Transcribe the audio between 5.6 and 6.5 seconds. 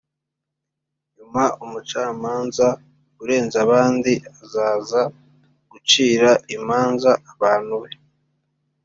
gucira